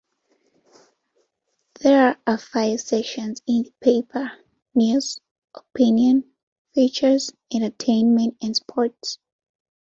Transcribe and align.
There 1.81 2.17
are 2.25 2.37
five 2.39 2.81
sections 2.81 3.43
in 3.45 3.65
the 3.65 3.73
paper: 3.83 4.31
news, 4.73 5.19
opinion, 5.53 6.23
features, 6.73 7.31
entertainment, 7.53 8.35
and 8.41 8.55
sports. 8.55 9.19